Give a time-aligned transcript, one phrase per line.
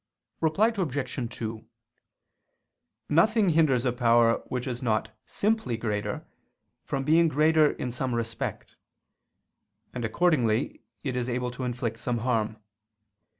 [0.39, 1.35] Reply Obj.
[1.37, 1.63] 2:
[3.07, 6.25] Nothing hinders a power which is not simply greater,
[6.83, 8.77] from being greater in some respect:
[9.93, 12.57] and accordingly it is able to inflict some harm.